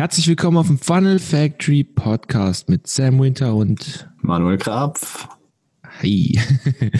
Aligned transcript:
Herzlich 0.00 0.28
willkommen 0.28 0.56
auf 0.56 0.68
dem 0.68 0.78
Funnel 0.78 1.18
Factory 1.18 1.84
Podcast 1.84 2.70
mit 2.70 2.86
Sam 2.86 3.20
Winter 3.20 3.54
und 3.54 4.08
Manuel 4.22 4.56
Krapf. 4.56 5.28
Hi. 6.00 6.40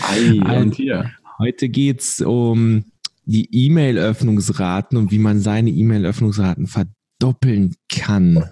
Hi, 0.03 0.39
und 0.59 0.75
hier. 0.75 1.09
Heute 1.39 1.69
geht's 1.69 2.21
um 2.21 2.85
die 3.25 3.49
E-Mail-Öffnungsraten 3.51 4.99
und 4.99 5.09
wie 5.09 5.17
man 5.17 5.39
seine 5.39 5.71
E-Mail-Öffnungsraten 5.71 6.67
verdoppeln 6.67 7.75
kann. 7.89 8.51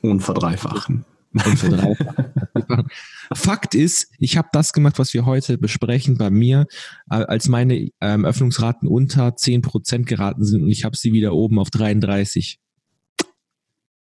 Und 0.00 0.20
verdreifachen. 0.20 1.04
Und 1.34 1.58
verdreifachen. 1.58 2.24
Fakt 3.34 3.74
ist, 3.74 4.10
ich 4.18 4.38
habe 4.38 4.48
das 4.52 4.72
gemacht, 4.72 4.98
was 4.98 5.12
wir 5.12 5.26
heute 5.26 5.58
besprechen 5.58 6.16
bei 6.16 6.30
mir, 6.30 6.64
als 7.08 7.48
meine 7.48 7.90
ähm, 8.00 8.24
Öffnungsraten 8.24 8.88
unter 8.88 9.28
10% 9.28 10.04
geraten 10.04 10.46
sind 10.46 10.62
und 10.62 10.70
ich 10.70 10.86
habe 10.86 10.96
sie 10.96 11.12
wieder 11.12 11.34
oben 11.34 11.58
auf 11.58 11.68
33. 11.68 12.58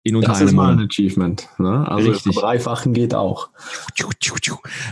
In 0.09 0.16
unter 0.16 0.29
das 0.29 0.40
ist 0.40 0.52
mal 0.52 0.72
ein 0.72 0.86
Achievement. 0.86 1.48
Ne? 1.59 1.86
Also 1.89 2.11
Richtig. 2.11 2.35
verdreifachen 2.35 2.93
geht 2.93 3.14
auch. 3.14 3.50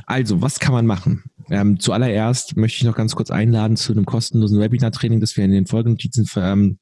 Also, 0.07 0.43
was 0.43 0.61
kann 0.61 0.73
man 0.73 0.87
machen? 0.87 1.25
Ähm, 1.49 1.79
zuallererst 1.79 2.57
möchte 2.57 2.79
ich 2.79 2.85
noch 2.85 2.97
ganz 2.97 3.15
kurz 3.15 3.31
einladen 3.31 3.77
zu 3.77 3.93
einem 3.93 4.05
kostenlosen 4.05 4.61
Webinar-Training, 4.61 5.21
das 5.21 5.37
wir 5.37 5.45
in 5.45 5.53
den 5.53 5.67
Folgenotizen 5.67 6.27
ver 6.27 6.53
ähm, 6.53 6.79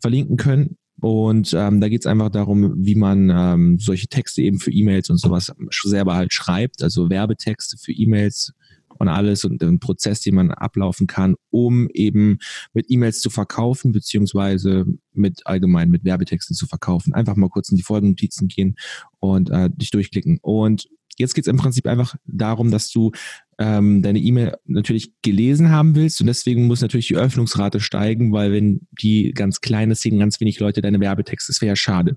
verlinken 0.00 0.36
können. 0.36 0.76
Und 1.00 1.52
ähm, 1.54 1.80
da 1.80 1.88
geht 1.88 2.00
es 2.00 2.06
einfach 2.06 2.30
darum, 2.30 2.74
wie 2.84 2.94
man 2.94 3.30
ähm, 3.30 3.78
solche 3.78 4.08
Texte 4.08 4.42
eben 4.42 4.58
für 4.58 4.70
E-Mails 4.70 5.10
und 5.10 5.18
sowas 5.18 5.52
selber 5.82 6.14
halt 6.14 6.32
schreibt, 6.32 6.82
also 6.82 7.10
Werbetexte 7.10 7.76
für 7.76 7.92
E-Mails 7.92 8.52
und 8.98 9.08
alles 9.08 9.44
und 9.44 9.60
den 9.60 9.80
Prozess, 9.80 10.20
den 10.20 10.34
man 10.34 10.50
ablaufen 10.50 11.06
kann, 11.06 11.36
um 11.50 11.88
eben 11.90 12.38
mit 12.72 12.86
E-Mails 12.88 13.20
zu 13.20 13.30
verkaufen, 13.30 13.92
beziehungsweise 13.92 14.86
mit 15.12 15.46
allgemein 15.46 15.90
mit 15.90 16.04
Werbetexten 16.04 16.56
zu 16.56 16.66
verkaufen. 16.66 17.14
Einfach 17.14 17.36
mal 17.36 17.48
kurz 17.48 17.70
in 17.70 17.76
die 17.76 17.82
Folgennotizen 17.82 18.48
gehen 18.48 18.76
und 19.20 19.50
äh, 19.50 19.70
dich 19.70 19.90
durchklicken. 19.90 20.38
Und 20.42 20.88
jetzt 21.18 21.34
geht 21.34 21.44
es 21.44 21.50
im 21.50 21.56
Prinzip 21.56 21.86
einfach 21.86 22.14
darum, 22.26 22.70
dass 22.70 22.90
du 22.90 23.12
ähm, 23.58 24.02
deine 24.02 24.18
E-Mail 24.18 24.56
natürlich 24.66 25.12
gelesen 25.22 25.70
haben 25.70 25.94
willst 25.94 26.20
und 26.20 26.26
deswegen 26.26 26.66
muss 26.66 26.80
natürlich 26.80 27.08
die 27.08 27.16
Öffnungsrate 27.16 27.80
steigen, 27.80 28.32
weil 28.32 28.52
wenn 28.52 28.80
die 29.00 29.32
ganz 29.32 29.60
kleine 29.60 29.94
sehen, 29.94 30.18
ganz 30.18 30.40
wenig 30.40 30.58
Leute 30.58 30.82
deine 30.82 31.00
Werbetexte, 31.00 31.52
das 31.52 31.60
wäre 31.60 31.70
ja 31.70 31.76
schade. 31.76 32.16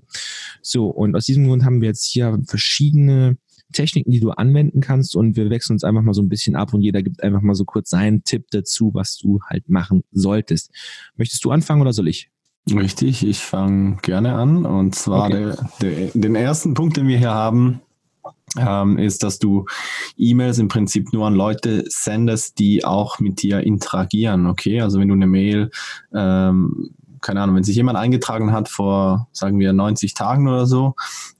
So, 0.62 0.88
und 0.88 1.14
aus 1.14 1.26
diesem 1.26 1.46
Grund 1.46 1.64
haben 1.64 1.80
wir 1.80 1.88
jetzt 1.88 2.06
hier 2.06 2.38
verschiedene 2.46 3.38
Techniken, 3.72 4.10
die 4.10 4.20
du 4.20 4.30
anwenden 4.30 4.80
kannst 4.80 5.14
und 5.16 5.36
wir 5.36 5.50
wechseln 5.50 5.74
uns 5.74 5.84
einfach 5.84 6.02
mal 6.02 6.14
so 6.14 6.22
ein 6.22 6.28
bisschen 6.28 6.56
ab 6.56 6.72
und 6.74 6.80
jeder 6.80 7.02
gibt 7.02 7.22
einfach 7.22 7.42
mal 7.42 7.54
so 7.54 7.64
kurz 7.64 7.90
seinen 7.90 8.24
Tipp 8.24 8.46
dazu, 8.50 8.90
was 8.94 9.18
du 9.18 9.40
halt 9.48 9.68
machen 9.68 10.04
solltest. 10.10 10.70
Möchtest 11.16 11.44
du 11.44 11.50
anfangen 11.50 11.82
oder 11.82 11.92
soll 11.92 12.08
ich? 12.08 12.30
Richtig, 12.70 13.26
ich 13.26 13.38
fange 13.38 13.96
gerne 14.02 14.34
an 14.34 14.66
und 14.66 14.94
zwar 14.94 15.26
okay. 15.26 15.52
der, 15.80 15.90
der, 15.90 16.10
den 16.14 16.34
ersten 16.34 16.74
Punkt, 16.74 16.96
den 16.96 17.08
wir 17.08 17.18
hier 17.18 17.32
haben, 17.32 17.80
ähm, 18.56 18.98
ist, 18.98 19.22
dass 19.22 19.38
du 19.38 19.66
E-Mails 20.16 20.58
im 20.58 20.68
Prinzip 20.68 21.12
nur 21.12 21.26
an 21.26 21.34
Leute 21.34 21.84
sendest, 21.88 22.58
die 22.58 22.84
auch 22.84 23.20
mit 23.20 23.42
dir 23.42 23.60
interagieren. 23.60 24.46
Okay, 24.46 24.80
also 24.80 24.98
wenn 24.98 25.08
du 25.08 25.14
eine 25.14 25.26
Mail 25.26 25.70
ähm, 26.14 26.90
keine 27.20 27.42
Ahnung, 27.42 27.56
wenn 27.56 27.64
sich 27.64 27.76
jemand 27.76 27.98
eingetragen 27.98 28.52
hat 28.52 28.68
vor, 28.68 29.28
sagen 29.32 29.58
wir, 29.58 29.72
90 29.72 30.14
Tagen 30.14 30.48
oder 30.48 30.66
so, 30.66 30.94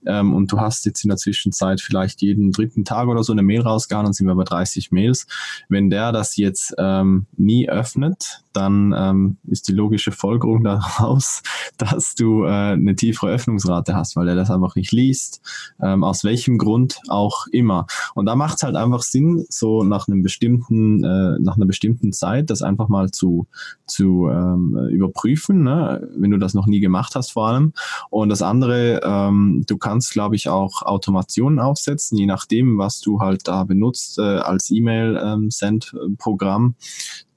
ähm, 0.05 0.33
und 0.33 0.51
du 0.51 0.59
hast 0.59 0.85
jetzt 0.85 1.03
in 1.03 1.09
der 1.09 1.17
Zwischenzeit 1.17 1.81
vielleicht 1.81 2.21
jeden 2.21 2.51
dritten 2.51 2.85
Tag 2.85 3.07
oder 3.07 3.23
so 3.23 3.31
eine 3.31 3.43
Mail 3.43 3.61
rausgehauen, 3.61 4.05
dann 4.05 4.13
sind 4.13 4.27
wir 4.27 4.35
bei 4.35 4.43
30 4.43 4.91
Mails. 4.91 5.27
Wenn 5.67 5.89
der 5.89 6.11
das 6.11 6.37
jetzt 6.37 6.73
ähm, 6.77 7.27
nie 7.37 7.69
öffnet, 7.69 8.43
dann 8.53 8.93
ähm, 8.97 9.37
ist 9.47 9.67
die 9.67 9.73
logische 9.73 10.11
Folgerung 10.11 10.63
daraus, 10.63 11.41
dass 11.77 12.15
du 12.15 12.45
äh, 12.45 12.49
eine 12.49 12.95
tiefere 12.95 13.31
Öffnungsrate 13.31 13.95
hast, 13.95 14.15
weil 14.15 14.27
er 14.27 14.35
das 14.35 14.51
einfach 14.51 14.75
nicht 14.75 14.91
liest, 14.91 15.41
ähm, 15.81 16.03
aus 16.03 16.23
welchem 16.23 16.57
Grund 16.57 16.99
auch 17.07 17.47
immer. 17.51 17.85
Und 18.15 18.25
da 18.25 18.35
macht 18.35 18.57
es 18.57 18.63
halt 18.63 18.75
einfach 18.75 19.01
Sinn, 19.01 19.45
so 19.49 19.83
nach 19.83 20.07
einem 20.07 20.23
bestimmten, 20.23 21.03
äh, 21.03 21.39
nach 21.39 21.55
einer 21.55 21.65
bestimmten 21.65 22.13
Zeit 22.13 22.49
das 22.49 22.61
einfach 22.61 22.89
mal 22.89 23.11
zu, 23.11 23.47
zu 23.85 24.27
ähm, 24.29 24.77
überprüfen, 24.89 25.63
ne? 25.63 26.07
wenn 26.15 26.31
du 26.31 26.37
das 26.37 26.53
noch 26.53 26.67
nie 26.67 26.79
gemacht 26.79 27.15
hast 27.15 27.31
vor 27.31 27.47
allem. 27.47 27.73
Und 28.09 28.29
das 28.29 28.41
andere, 28.41 29.01
ähm, 29.03 29.63
du 29.67 29.77
kannst, 29.77 30.11
glaube 30.11 30.35
ich, 30.35 30.49
auch 30.49 30.81
Automationen 30.81 31.59
aufsetzen, 31.59 32.17
je 32.17 32.25
nachdem, 32.25 32.77
was 32.77 32.99
du 32.99 33.19
halt 33.19 33.47
da 33.47 33.63
benutzt 33.63 34.19
äh, 34.19 34.21
als 34.21 34.71
E-Mail-Send-Programm. 34.71 36.75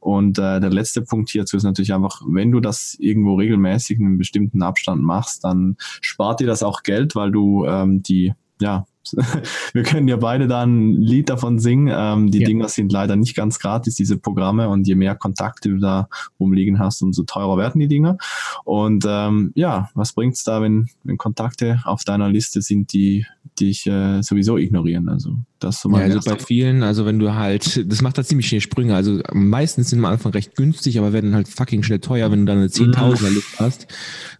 Und 0.02 0.36
äh, 0.40 0.58
der 0.58 0.70
letzte 0.70 1.02
Punkt 1.02 1.30
hierzu 1.30 1.56
ist 1.56 1.62
natürlich 1.62 1.94
einfach, 1.94 2.22
wenn 2.26 2.50
du 2.50 2.58
das 2.58 2.96
irgendwo 2.98 3.36
regelmäßig 3.36 4.00
in 4.00 4.06
einem 4.06 4.18
bestimmten 4.18 4.60
Abstand 4.60 5.00
machst, 5.00 5.44
dann 5.44 5.76
spart 5.78 6.40
dir 6.40 6.48
das 6.48 6.64
auch 6.64 6.82
Geld, 6.82 7.14
weil 7.14 7.30
du 7.30 7.64
ähm, 7.66 8.02
die 8.02 8.34
ja, 8.62 8.87
wir 9.73 9.83
können 9.83 10.09
ja 10.09 10.17
beide 10.17 10.47
da 10.47 10.62
ein 10.62 10.93
Lied 10.93 11.28
davon 11.28 11.59
singen. 11.59 11.93
Ähm, 11.93 12.31
die 12.31 12.41
ja. 12.41 12.47
Dinger 12.47 12.69
sind 12.69 12.93
leider 12.93 13.17
nicht 13.17 13.34
ganz 13.34 13.59
gratis, 13.59 13.97
diese 13.97 14.17
Programme. 14.17 14.69
Und 14.69 14.87
je 14.87 14.95
mehr 14.95 15.15
Kontakte 15.15 15.69
du 15.71 15.78
da 15.78 16.09
rumliegen 16.39 16.78
hast, 16.78 17.03
umso 17.03 17.25
teurer 17.25 17.59
werden 17.59 17.81
die 17.81 17.89
Dinger. 17.89 18.17
Und 18.65 19.05
ähm, 19.06 19.53
ja, 19.55 19.91
was 19.95 20.12
bringt's 20.12 20.45
da, 20.45 20.62
wenn, 20.62 20.89
wenn 21.05 21.19
Kontakte 21.19 21.81
auf 21.84 22.05
deiner 22.05 22.28
Liste 22.28 22.62
sind, 22.62 22.93
die 22.93 23.27
dich 23.59 23.87
äh, 23.87 24.23
sowieso 24.23 24.56
ignorieren? 24.56 25.09
Also 25.09 25.37
das 25.59 25.81
so 25.81 25.89
mal 25.89 26.09
ja, 26.09 26.15
also 26.15 26.31
bei 26.31 26.39
vielen, 26.39 26.83
also 26.83 27.05
wenn 27.05 27.19
du 27.19 27.34
halt, 27.34 27.91
das 27.91 28.03
macht 28.03 28.19
da 28.19 28.25
ziemlich 28.25 28.49
schnell 28.49 28.61
Sprünge. 28.61 28.94
Also 28.94 29.21
meistens 29.33 29.91
sind 29.91 29.99
am 29.99 30.06
Anfang 30.06 30.33
recht 30.33 30.55
günstig, 30.56 30.99
aber 30.99 31.12
werden 31.12 31.34
halt 31.34 31.49
fucking 31.49 31.83
schnell 31.83 32.00
teuer, 32.00 32.31
wenn 32.31 32.41
du 32.41 32.53
dann 32.53 32.59
eine 32.59 32.69
10.000er 32.69 33.29
mhm. 33.29 33.34
Liste 33.34 33.59
hast. 33.59 33.87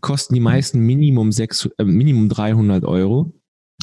Kosten 0.01 0.35
die 0.35 0.41
meisten 0.41 0.81
Minimum 0.81 1.33
sechs, 1.33 1.69
äh, 1.79 1.85
Minimum 1.85 2.29
300 2.29 2.85
Euro. 2.85 3.33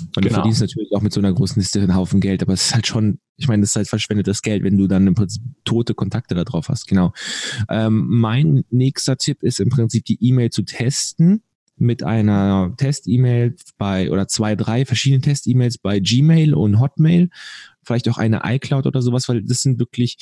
Und 0.02 0.16
genau. 0.16 0.28
du 0.28 0.34
verdienst 0.36 0.62
natürlich 0.62 0.92
auch 0.94 1.02
mit 1.02 1.14
so 1.14 1.20
einer 1.20 1.34
großen 1.34 1.60
Liste 1.60 1.80
einen 1.80 1.96
Haufen 1.96 2.20
Geld, 2.20 2.42
aber 2.42 2.54
es 2.54 2.68
ist 2.68 2.76
halt 2.76 2.88
schon, 2.88 3.20
ich 3.38 3.48
meine, 3.48 3.62
das 3.62 3.72
ist 3.72 3.76
halt 3.76 3.88
verschwendetes 3.88 4.42
Geld, 4.42 4.64
wenn 4.64 4.78
du 4.78 4.88
dann 4.88 5.08
im 5.08 5.16
Prinzip 5.16 5.42
tote 5.66 5.94
Kontakte 5.94 6.36
da 6.36 6.44
drauf 6.44 6.70
hast, 6.70 6.88
genau. 6.88 7.14
Ähm, 7.70 8.06
mein 8.08 8.64
nächster 8.70 9.18
Tipp 9.18 9.44
ist 9.44 9.60
im 9.60 9.70
Prinzip 9.70 10.06
die 10.06 10.18
E-Mail 10.22 10.50
zu 10.50 10.64
testen 10.64 11.44
mit 11.78 12.04
einer 12.04 12.74
Test-E-Mail 12.78 13.56
bei 13.78 14.12
oder 14.12 14.28
zwei, 14.28 14.56
drei 14.56 14.86
verschiedene 14.86 15.22
Test-E-Mails 15.22 15.78
bei 15.78 16.00
Gmail 16.00 16.54
und 16.54 16.80
Hotmail, 16.80 17.30
vielleicht 17.84 18.10
auch 18.10 18.18
eine 18.18 18.42
iCloud 18.44 18.86
oder 18.86 19.02
sowas, 19.02 19.30
weil 19.30 19.42
das 19.44 19.62
sind 19.62 19.80
wirklich, 19.80 20.18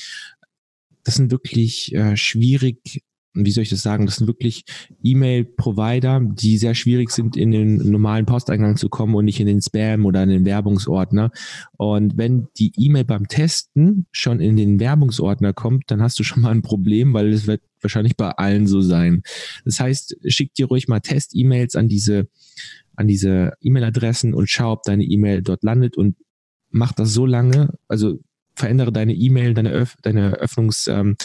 das 1.04 1.16
sind 1.16 1.32
wirklich 1.32 1.94
äh, 1.96 2.16
schwierig 2.16 3.04
wie 3.46 3.52
soll 3.52 3.64
ich 3.64 3.70
das 3.70 3.81
sagen, 3.81 4.06
das 4.06 4.18
sind 4.18 4.28
wirklich 4.28 4.64
E-Mail-Provider, 5.03 6.22
die 6.22 6.58
sehr 6.58 6.75
schwierig 6.75 7.12
sind, 7.12 7.38
in 7.38 7.52
den 7.52 7.92
normalen 7.92 8.25
Posteingang 8.25 8.78
zu 8.78 8.90
kommen 8.90 9.16
und 9.16 9.25
nicht 9.25 9.40
in 9.40 9.48
den 9.48 9.62
Spam 9.62 10.06
oder 10.06 10.24
in 10.24 10.30
den 10.30 10.46
Werbungsordner. 10.46 11.31
Und 11.78 12.18
wenn 12.18 12.48
die 12.58 12.72
E-Mail 12.78 13.06
beim 13.06 13.28
Testen 13.28 14.08
schon 14.12 14.40
in 14.40 14.58
den 14.58 14.80
Werbungsordner 14.80 15.53
kommt, 15.53 15.92
dann 15.92 16.02
hast 16.02 16.20
du 16.20 16.24
schon 16.24 16.42
mal 16.42 16.52
ein 16.52 16.62
Problem, 16.62 17.14
weil 17.14 17.31
es 17.31 17.48
wird 17.48 17.62
wahrscheinlich 17.81 18.16
bei 18.16 18.30
allen 18.30 18.68
so 18.68 18.81
sein. 18.81 19.22
Das 19.66 19.80
heißt, 19.80 20.18
schick 20.28 20.54
dir 20.54 20.68
ruhig 20.68 20.88
mal 20.88 21.00
Test-E-Mails 21.00 21.75
an 21.75 21.88
diese 21.88 22.28
an 22.98 23.08
diese 23.08 23.54
E-Mail-Adressen 23.62 24.34
und 24.34 24.50
schau, 24.50 24.74
ob 24.74 24.84
deine 24.84 25.04
E-Mail 25.04 25.44
dort 25.44 25.64
landet 25.64 25.96
und 25.98 26.18
mach 26.72 26.92
das 26.92 27.14
so 27.14 27.25
lange, 27.25 27.78
also 27.88 28.19
verändere 28.56 28.92
deine 28.92 29.14
E-Mail, 29.14 29.54
deine, 29.54 29.72
Öff 29.72 29.96
deine 30.02 30.34
Öffnungs, 30.34 30.88
ähm, 30.88 31.16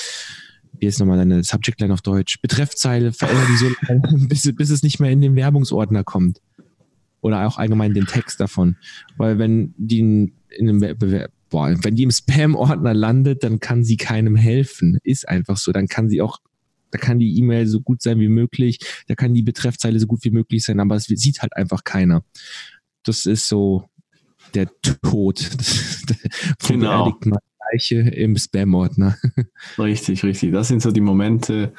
wie 0.82 0.86
ist 0.86 0.98
nochmal 0.98 1.16
deine 1.16 1.44
Subject-Line 1.44 1.94
auf 1.94 2.02
Deutsch? 2.02 2.40
Betreffzeile, 2.42 3.12
verändere 3.12 3.46
die 3.46 3.56
so 3.56 3.70
lange, 3.86 4.26
bis, 4.28 4.52
bis 4.52 4.70
es 4.70 4.82
nicht 4.82 4.98
mehr 4.98 5.12
in 5.12 5.20
den 5.20 5.36
Werbungsordner 5.36 6.02
kommt. 6.02 6.40
Oder 7.20 7.46
auch 7.46 7.56
allgemein 7.56 7.94
den 7.94 8.06
Text 8.06 8.40
davon. 8.40 8.76
Weil 9.16 9.38
wenn 9.38 9.74
die 9.78 10.00
in, 10.00 10.32
in 10.50 10.68
einem 10.68 10.98
Bewerb 10.98 11.30
Boah, 11.50 11.76
wenn 11.82 11.94
die 11.94 12.02
im 12.02 12.10
Spam-Ordner 12.10 12.94
landet, 12.94 13.44
dann 13.44 13.60
kann 13.60 13.84
sie 13.84 13.98
keinem 13.98 14.36
helfen. 14.36 14.98
Ist 15.04 15.28
einfach 15.28 15.58
so. 15.58 15.70
Dann 15.70 15.86
kann 15.86 16.08
sie 16.08 16.22
auch, 16.22 16.38
da 16.90 16.98
kann 16.98 17.18
die 17.18 17.38
E-Mail 17.38 17.66
so 17.66 17.80
gut 17.80 18.00
sein 18.00 18.18
wie 18.20 18.28
möglich, 18.28 18.78
da 19.06 19.14
kann 19.14 19.34
die 19.34 19.42
Betreffzeile 19.42 20.00
so 20.00 20.06
gut 20.06 20.24
wie 20.24 20.30
möglich 20.30 20.64
sein, 20.64 20.80
aber 20.80 20.96
es 20.96 21.04
sieht 21.04 21.42
halt 21.42 21.54
einfach 21.54 21.84
keiner. 21.84 22.24
Das 23.02 23.26
ist 23.26 23.48
so 23.48 23.84
der 24.54 24.66
Tod. 24.80 25.48
genau. 26.66 27.14
Leiche 27.70 28.00
im 28.00 28.36
Spam-Ordner. 28.36 29.16
Richtig, 29.78 30.24
richtig. 30.24 30.52
Das 30.52 30.68
sind 30.68 30.82
so 30.82 30.90
die 30.90 31.00
Momente, 31.00 31.72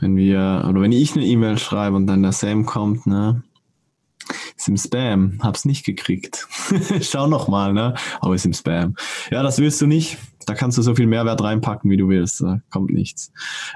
wenn 0.00 0.16
wir, 0.16 0.66
oder 0.68 0.80
wenn 0.80 0.92
ich 0.92 1.14
eine 1.14 1.24
E-Mail 1.24 1.58
schreibe 1.58 1.96
und 1.96 2.06
dann 2.06 2.22
der 2.22 2.32
Sam 2.32 2.66
kommt, 2.66 3.06
ne? 3.06 3.42
Ist 4.56 4.68
im 4.68 4.76
Spam, 4.76 5.38
hab's 5.42 5.64
nicht 5.64 5.84
gekriegt. 5.84 6.46
Schau 7.02 7.26
noch 7.26 7.48
mal, 7.48 7.72
ne? 7.72 7.94
Aber 8.20 8.34
ist 8.34 8.46
im 8.46 8.52
Spam. 8.52 8.94
Ja, 9.30 9.42
das 9.42 9.58
willst 9.58 9.80
du 9.80 9.86
nicht. 9.86 10.16
Da 10.46 10.54
kannst 10.54 10.78
du 10.78 10.82
so 10.82 10.94
viel 10.94 11.06
Mehrwert 11.06 11.42
reinpacken, 11.42 11.90
wie 11.90 11.96
du 11.96 12.08
willst. 12.08 12.40
Da 12.40 12.60
kommt 12.70 12.90
nichts. 12.90 13.32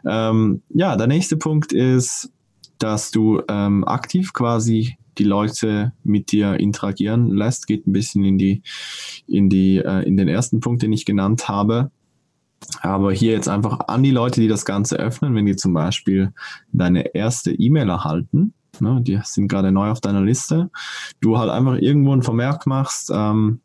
Ähm, 0.06 0.62
ja, 0.71 0.97
der 0.97 1.06
nächste 1.06 1.37
Punkt 1.37 1.73
ist, 1.73 2.31
dass 2.79 3.11
du 3.11 3.43
ähm, 3.49 3.85
aktiv 3.85 4.33
quasi 4.33 4.97
die 5.19 5.25
Leute 5.25 5.93
mit 6.05 6.32
dir 6.32 6.55
interagieren 6.55 7.31
lässt, 7.31 7.67
geht 7.67 7.87
ein 7.87 7.93
bisschen 7.93 8.25
in 8.25 8.38
die, 8.38 8.62
in 9.26 9.49
die, 9.49 9.79
äh, 9.79 10.03
in 10.06 10.17
den 10.17 10.29
ersten 10.29 10.61
Punkt, 10.61 10.82
den 10.82 10.93
ich 10.93 11.05
genannt 11.05 11.49
habe. 11.49 11.91
Aber 12.81 13.12
hier 13.12 13.32
jetzt 13.32 13.49
einfach 13.49 13.81
an 13.88 14.03
die 14.03 14.11
Leute, 14.11 14.41
die 14.41 14.49
das 14.49 14.65
Ganze 14.65 14.97
öffnen, 14.97 15.35
wenn 15.35 15.47
die 15.47 15.56
zum 15.56 15.73
Beispiel 15.73 16.32
deine 16.73 17.15
erste 17.15 17.53
E-Mail 17.53 17.88
erhalten, 17.88 18.53
ne, 18.81 19.00
die 19.03 19.20
sind 19.25 19.49
gerade 19.49 19.73
neu 19.73 19.91
auf 19.91 20.00
deiner 20.00 20.23
Liste, 20.23 20.70
du 21.21 21.38
halt 21.38 21.50
einfach 21.50 21.76
irgendwo 21.76 22.12
ein 22.12 22.23
Vermerk 22.23 22.67
machst, 22.67 23.11
ähm, 23.14 23.61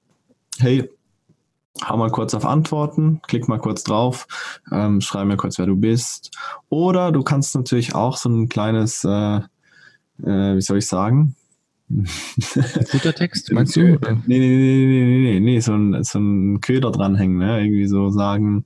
hey, 0.60 0.90
hau 1.84 1.98
mal 1.98 2.12
kurz 2.12 2.34
auf 2.34 2.46
Antworten, 2.46 3.22
klick 3.28 3.48
mal 3.48 3.60
kurz 3.60 3.84
drauf, 3.84 4.28
ähm, 4.72 5.02
schreib 5.02 5.28
mir 5.28 5.38
kurz, 5.38 5.58
wer 5.58 5.66
du 5.66 5.76
bist. 5.76 6.32
Oder 6.70 7.12
du 7.12 7.24
kannst 7.24 7.56
natürlich 7.56 7.96
auch 7.96 8.18
so 8.18 8.30
ein 8.30 8.50
kleines, 8.50 9.04
äh, 9.04 9.38
äh, 10.24 10.56
wie 10.56 10.62
soll 10.62 10.78
ich 10.78 10.88
sagen, 10.88 11.36
Futtertext, 11.90 13.52
meinst 13.52 13.76
du? 13.76 13.82
Nee, 13.82 14.00
nee, 14.26 14.40
nee, 14.40 14.86
nee, 14.86 15.20
nee, 15.20 15.40
nee, 15.40 15.60
so 15.60 15.74
ein, 15.74 16.04
so 16.04 16.18
ein 16.18 16.62
Köder 16.62 16.92
dranhängen, 16.92 17.38
ne? 17.38 17.62
Irgendwie 17.62 17.88
so 17.88 18.10
sagen, 18.10 18.66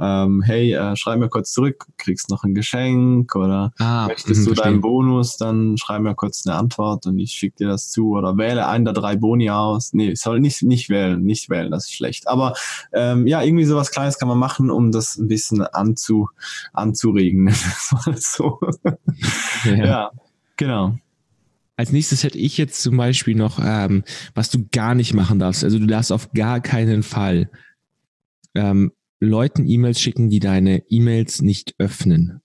ähm, 0.00 0.42
hey, 0.42 0.72
äh, 0.72 0.96
schreib 0.96 1.18
mir 1.18 1.28
kurz 1.28 1.52
zurück, 1.52 1.86
kriegst 1.98 2.30
noch 2.30 2.42
ein 2.42 2.54
Geschenk 2.54 3.36
oder 3.36 3.72
ah, 3.78 4.06
möchtest 4.08 4.40
mh, 4.40 4.44
du 4.44 4.54
verstehe. 4.54 4.72
deinen 4.72 4.80
Bonus, 4.80 5.36
dann 5.36 5.76
schreib 5.76 6.02
mir 6.02 6.14
kurz 6.14 6.46
eine 6.46 6.56
Antwort 6.56 7.06
und 7.06 7.18
ich 7.18 7.32
schicke 7.32 7.56
dir 7.58 7.68
das 7.68 7.90
zu 7.90 8.10
oder 8.16 8.36
wähle 8.38 8.66
einen 8.66 8.84
der 8.84 8.94
drei 8.94 9.14
Boni 9.16 9.50
aus. 9.50 9.92
Nee, 9.92 10.14
soll 10.14 10.40
nicht, 10.40 10.62
nicht 10.62 10.88
wählen, 10.88 11.22
nicht 11.22 11.50
wählen, 11.50 11.70
das 11.70 11.84
ist 11.84 11.94
schlecht. 11.94 12.28
Aber 12.28 12.54
ähm, 12.92 13.26
ja, 13.26 13.42
irgendwie 13.42 13.64
sowas 13.66 13.90
Kleines 13.90 14.18
kann 14.18 14.28
man 14.28 14.38
machen, 14.38 14.70
um 14.70 14.90
das 14.90 15.16
ein 15.16 15.28
bisschen 15.28 15.62
anzu, 15.62 16.28
anzuregen. 16.72 17.54
so. 18.16 18.58
ja. 19.64 19.74
ja, 19.74 20.10
genau. 20.56 20.96
Als 21.76 21.92
nächstes 21.92 22.22
hätte 22.22 22.38
ich 22.38 22.56
jetzt 22.56 22.82
zum 22.82 22.96
Beispiel 22.96 23.34
noch, 23.34 23.58
ähm, 23.62 24.04
was 24.34 24.50
du 24.50 24.66
gar 24.70 24.94
nicht 24.94 25.12
machen 25.14 25.38
darfst. 25.38 25.64
Also 25.64 25.78
du 25.78 25.86
darfst 25.86 26.12
auf 26.12 26.32
gar 26.32 26.60
keinen 26.60 27.02
Fall 27.02 27.50
ähm, 28.54 28.92
Leuten 29.20 29.66
E-Mails 29.66 30.00
schicken, 30.00 30.30
die 30.30 30.40
deine 30.40 30.84
E-Mails 30.88 31.42
nicht 31.42 31.74
öffnen. 31.78 32.40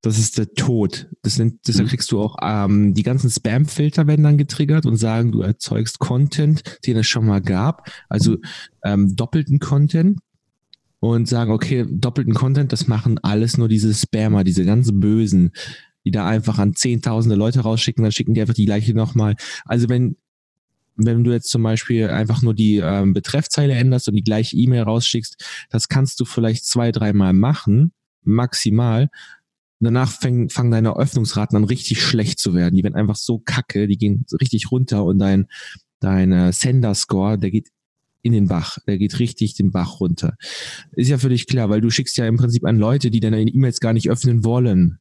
Das 0.00 0.18
ist 0.18 0.38
der 0.38 0.52
Tod. 0.52 1.08
Das 1.22 1.34
sind, 1.34 1.60
deshalb 1.66 1.86
mhm. 1.86 1.90
kriegst 1.90 2.10
du 2.12 2.20
auch 2.20 2.36
ähm, 2.42 2.94
die 2.94 3.02
ganzen 3.02 3.30
Spam-Filter 3.30 4.06
werden 4.06 4.22
dann 4.22 4.38
getriggert 4.38 4.86
und 4.86 4.96
sagen, 4.96 5.32
du 5.32 5.42
erzeugst 5.42 5.98
Content, 5.98 6.62
den 6.86 6.96
es 6.96 7.06
schon 7.06 7.26
mal 7.26 7.40
gab, 7.40 7.90
also 8.08 8.36
ähm, 8.84 9.14
doppelten 9.16 9.58
Content 9.58 10.20
und 11.00 11.28
sagen, 11.28 11.50
okay, 11.50 11.84
doppelten 11.88 12.34
Content, 12.34 12.72
das 12.72 12.86
machen 12.86 13.18
alles 13.18 13.58
nur 13.58 13.68
diese 13.68 13.92
Spammer, 13.92 14.44
diese 14.44 14.64
ganz 14.64 14.90
bösen 14.92 15.52
die 16.08 16.12
da 16.12 16.26
einfach 16.26 16.58
an 16.58 16.74
zehntausende 16.74 17.36
Leute 17.36 17.60
rausschicken, 17.60 18.02
dann 18.02 18.12
schicken 18.12 18.32
die 18.32 18.40
einfach 18.40 18.54
die 18.54 18.64
gleiche 18.64 18.94
nochmal. 18.94 19.36
Also 19.66 19.90
wenn, 19.90 20.16
wenn 20.96 21.22
du 21.22 21.32
jetzt 21.32 21.50
zum 21.50 21.62
Beispiel 21.62 22.08
einfach 22.08 22.40
nur 22.40 22.54
die 22.54 22.78
ähm, 22.78 23.12
Betreffzeile 23.12 23.74
änderst 23.74 24.08
und 24.08 24.14
die 24.14 24.24
gleiche 24.24 24.56
E-Mail 24.56 24.84
rausschickst, 24.84 25.66
das 25.68 25.88
kannst 25.88 26.18
du 26.18 26.24
vielleicht 26.24 26.64
zwei, 26.64 26.92
dreimal 26.92 27.34
machen, 27.34 27.92
maximal. 28.22 29.10
Danach 29.80 30.10
fangen, 30.10 30.48
fangen 30.48 30.70
deine 30.70 30.96
Öffnungsraten 30.96 31.58
an 31.58 31.64
richtig 31.64 32.02
schlecht 32.02 32.38
zu 32.38 32.54
werden. 32.54 32.74
Die 32.74 32.82
werden 32.82 32.96
einfach 32.96 33.16
so 33.16 33.38
kacke, 33.38 33.86
die 33.86 33.98
gehen 33.98 34.24
richtig 34.40 34.72
runter 34.72 35.04
und 35.04 35.18
dein, 35.18 35.46
dein 36.00 36.32
äh, 36.32 36.52
Sender-Score, 36.54 37.38
der 37.38 37.50
geht 37.50 37.68
in 38.22 38.32
den 38.32 38.48
Bach. 38.48 38.78
Der 38.86 38.96
geht 38.96 39.18
richtig 39.18 39.56
den 39.56 39.72
Bach 39.72 40.00
runter. 40.00 40.36
Ist 40.92 41.10
ja 41.10 41.18
völlig 41.18 41.46
klar, 41.46 41.68
weil 41.68 41.82
du 41.82 41.90
schickst 41.90 42.16
ja 42.16 42.26
im 42.26 42.38
Prinzip 42.38 42.64
an 42.64 42.78
Leute, 42.78 43.10
die 43.10 43.20
deine 43.20 43.42
E-Mails 43.42 43.80
gar 43.80 43.92
nicht 43.92 44.10
öffnen 44.10 44.42
wollen. 44.42 45.00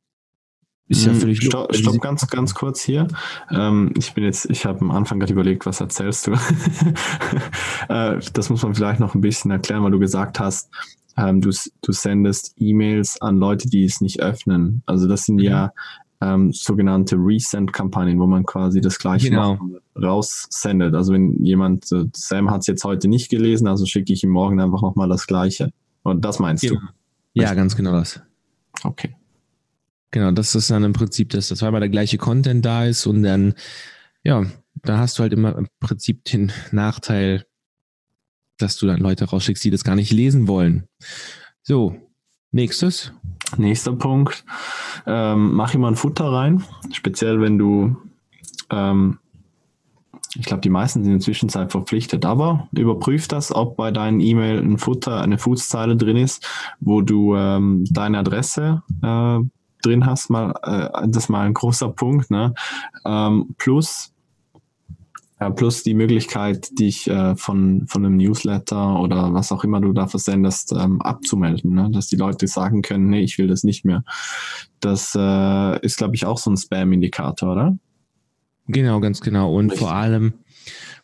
Ist 0.89 1.06
ja 1.06 1.12
hm, 1.12 1.19
völlig 1.19 1.44
Stopp, 1.44 1.75
stopp 1.75 2.00
ganz, 2.00 2.25
ganz 2.28 2.54
kurz 2.54 2.81
hier. 2.81 3.07
Ähm, 3.51 3.94
ich 3.98 4.13
bin 4.13 4.24
jetzt, 4.24 4.50
ich 4.50 4.66
habe 4.66 4.80
am 4.80 4.92
Anfang 4.92 5.19
gerade 5.19 5.34
überlegt, 5.34 5.66
was 5.66 5.81
erzählst 5.81 6.28
du? 6.28 6.31
äh, 7.89 8.19
das 8.34 8.50
muss 8.50 8.63
man 8.63 8.74
vielleicht 8.74 9.01
noch 9.01 9.13
ein 9.13 9.22
bisschen 9.22 9.51
erklären, 9.51 9.84
weil 9.84 9.92
du 9.92 10.00
gesagt 10.00 10.39
hast, 10.39 10.69
ähm, 11.18 11.42
du, 11.42 11.50
du 11.81 11.92
sendest 11.92 12.54
E-Mails 12.57 13.22
an 13.22 13.38
Leute, 13.38 13.69
die 13.69 13.84
es 13.84 14.00
nicht 14.00 14.22
öffnen. 14.22 14.81
Also 14.86 15.07
das 15.07 15.25
sind 15.25 15.38
mhm. 15.38 15.44
ja 15.44 15.74
ähm, 16.22 16.54
sogenannte 16.54 17.18
Resend-Kampagnen, 17.18 18.19
wo 18.19 18.25
man 18.25 18.45
quasi 18.45 18.80
das 18.80 18.98
gleiche 18.98 19.30
genau. 19.30 19.60
raussendet. 20.01 20.95
Also 20.95 21.12
wenn 21.12 21.44
jemand, 21.44 21.92
äh, 21.92 22.06
Sam 22.13 22.50
hat 22.50 22.62
es 22.62 22.68
jetzt 22.68 22.86
heute 22.86 23.10
nicht 23.10 23.30
gelesen, 23.30 23.68
also 23.68 23.86
schicke 23.86 24.13
ich 24.13 24.24
ihm 24.24 24.30
morgen 24.30 24.62
einfach 24.62 24.81
nochmal 24.81 25.10
das 25.10 25.28
gleiche. 25.28 25.72
Und 26.04 26.24
das 26.24 26.40
meinst 26.40 26.63
genau. 26.63 26.80
du? 26.80 26.88
Ja, 27.33 27.54
ganz 27.54 27.75
genau 27.75 27.92
das. 27.92 28.22
Okay. 28.83 29.17
Genau, 30.12 30.31
das 30.31 30.56
ist 30.56 30.71
dann 30.71 30.83
im 30.83 30.94
Prinzip, 30.94 31.30
dass 31.30 31.50
das 31.50 31.59
zweimal 31.59 31.81
der 31.81 31.89
gleiche 31.89 32.18
Content 32.18 32.65
da 32.65 32.86
ist 32.86 33.06
und 33.06 33.24
dann, 33.24 33.56
ja, 34.24 34.45
da 34.83 34.98
hast 34.98 35.18
du 35.19 35.24
halt 35.24 35.33
immer 35.33 35.57
im 35.57 35.68
Prinzip 35.80 36.24
den 36.25 36.51
Nachteil, 36.71 37.45
dass 38.57 38.77
du 38.77 38.88
dann 38.88 39.00
Leute 39.00 39.25
rausschickst, 39.25 39.63
die 39.63 39.69
das 39.69 39.83
gar 39.83 39.95
nicht 39.95 40.12
lesen 40.12 40.48
wollen. 40.48 40.88
So, 41.62 41.95
nächstes. 42.51 43.12
Nächster 43.57 43.94
Punkt. 43.94 44.45
Ähm, 45.06 45.54
mach 45.54 45.74
immer 45.74 45.89
ein 45.89 45.95
Futter 45.95 46.31
rein, 46.31 46.63
speziell 46.92 47.39
wenn 47.42 47.57
du, 47.57 47.98
ähm, 48.69 49.19
ich 50.36 50.45
glaube, 50.45 50.62
die 50.62 50.69
meisten 50.69 51.04
sind 51.04 51.13
in 51.13 51.19
der 51.19 51.25
Zwischenzeit 51.25 51.71
verpflichtet, 51.71 52.25
aber 52.25 52.68
überprüf 52.71 53.27
das, 53.27 53.54
ob 53.54 53.77
bei 53.77 53.92
deinen 53.92 54.19
E-Mail 54.19 54.59
ein 54.59 54.77
Futter, 54.77 55.21
eine 55.21 55.38
Fußzeile 55.38 55.95
drin 55.95 56.18
ist, 56.18 56.45
wo 56.80 57.01
du 57.01 57.36
ähm, 57.36 57.86
deine 57.89 58.19
Adresse 58.19 58.83
äh, 59.01 59.39
drin 59.81 60.06
hast, 60.06 60.29
mal, 60.29 60.53
äh, 60.63 61.07
das 61.07 61.24
ist 61.24 61.29
mal 61.29 61.45
ein 61.45 61.53
großer 61.53 61.89
Punkt. 61.89 62.31
Ne? 62.31 62.53
Ähm, 63.06 63.56
plus, 63.57 64.13
äh, 65.39 65.51
plus 65.51 65.83
die 65.83 65.94
Möglichkeit, 65.94 66.77
dich 66.79 67.07
äh, 67.09 67.35
von, 67.35 67.85
von 67.88 68.06
einem 68.06 68.18
Newsletter 68.18 69.00
oder 69.00 69.33
was 69.33 69.51
auch 69.51 69.63
immer 69.63 69.79
du 69.81 69.94
da 69.94 70.07
versendest, 70.07 70.74
ähm, 70.74 71.01
abzumelden. 71.01 71.74
Ne? 71.74 71.89
Dass 71.91 72.07
die 72.07 72.15
Leute 72.15 72.47
sagen 72.47 72.81
können, 72.81 73.09
nee, 73.09 73.21
ich 73.21 73.38
will 73.38 73.47
das 73.47 73.63
nicht 73.63 73.85
mehr. 73.85 74.03
Das 74.79 75.15
äh, 75.15 75.80
ist, 75.85 75.97
glaube 75.97 76.15
ich, 76.15 76.25
auch 76.25 76.38
so 76.38 76.51
ein 76.51 76.57
Spam-Indikator, 76.57 77.51
oder? 77.51 77.77
Genau, 78.68 79.00
ganz 79.00 79.21
genau. 79.21 79.53
Und 79.56 79.71
Richtig. 79.71 79.80
vor 79.80 79.95
allem, 79.95 80.33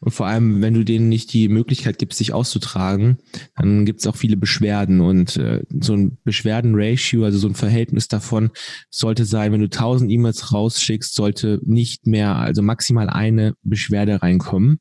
und 0.04 0.12
vor 0.12 0.28
allem, 0.28 0.62
wenn 0.62 0.74
du 0.74 0.84
denen 0.84 1.08
nicht 1.08 1.32
die 1.32 1.48
Möglichkeit 1.48 1.98
gibst, 1.98 2.18
sich 2.18 2.34
auszutragen, 2.34 3.20
dann 3.56 3.86
gibt 3.86 4.02
es 4.02 4.08
auch 4.08 4.18
viele 4.18 4.36
Beschwerden. 4.36 5.00
Und 5.00 5.38
äh, 5.38 5.62
so 5.80 5.94
ein 5.94 6.18
Beschwerden-Ratio, 6.26 7.24
also 7.24 7.38
so 7.38 7.48
ein 7.48 7.56
Verhältnis 7.56 8.10
davon, 8.10 8.52
sollte 8.90 9.24
sein, 9.24 9.54
wenn 9.54 9.62
du 9.62 9.68
1000 9.68 10.12
E-Mails 10.12 10.52
rausschickst, 10.52 11.16
sollte 11.16 11.62
nicht 11.64 12.06
mehr, 12.06 12.36
also 12.36 12.62
maximal 12.62 13.10
eine 13.10 13.56
Beschwerde 13.64 14.22
reinkommen. 14.22 14.80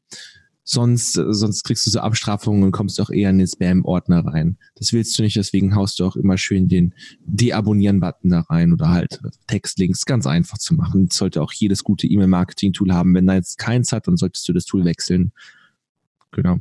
Sonst, 0.65 1.15
sonst 1.15 1.65
kriegst 1.65 1.87
du 1.87 1.91
so 1.91 1.99
Abstrafungen 2.01 2.63
und 2.63 2.71
kommst 2.71 3.01
auch 3.01 3.11
eher 3.11 3.31
in 3.31 3.39
den 3.39 3.49
Spam-Ordner 3.49 4.25
rein. 4.25 4.59
Das 4.77 4.93
willst 4.93 5.19
du 5.19 5.23
nicht, 5.25 5.37
deswegen 5.37 5.75
haust 5.75 5.99
du 5.99 6.05
auch 6.05 6.15
immer 6.15 6.39
schön 6.39 6.69
den 6.69 6.95
Deabonnieren-Button 7.25 8.31
da 8.31 8.41
rein 8.41 8.73
oder 8.73 8.91
halt 8.91 9.21
Textlinks 9.49 10.05
ganz 10.05 10.27
einfach 10.27 10.59
zu 10.59 10.75
machen. 10.75 11.09
Das 11.09 11.17
sollte 11.17 11.43
auch 11.43 11.53
jedes 11.53 11.83
gute 11.83 12.07
E-Mail-Marketing-Tool 12.07 12.93
haben. 12.93 13.15
Wenn 13.15 13.27
da 13.27 13.35
jetzt 13.35 13.59
keins 13.59 13.91
hat, 13.91 14.07
dann 14.07 14.17
solltest 14.17 14.49
du 14.49 14.53
das 14.53 14.65
Tool 14.65 14.85
wechseln. 14.85 15.33
Genau. 16.31 16.61